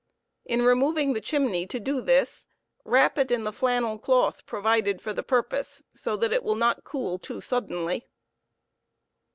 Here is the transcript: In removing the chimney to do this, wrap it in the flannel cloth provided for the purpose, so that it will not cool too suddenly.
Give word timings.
In 0.45 0.63
removing 0.63 1.13
the 1.13 1.21
chimney 1.21 1.67
to 1.67 1.79
do 1.79 2.01
this, 2.01 2.47
wrap 2.85 3.19
it 3.19 3.29
in 3.29 3.43
the 3.43 3.53
flannel 3.53 3.99
cloth 3.99 4.47
provided 4.47 4.99
for 4.99 5.13
the 5.13 5.21
purpose, 5.21 5.83
so 5.93 6.17
that 6.17 6.33
it 6.33 6.41
will 6.41 6.55
not 6.55 6.83
cool 6.83 7.19
too 7.19 7.39
suddenly. 7.39 8.07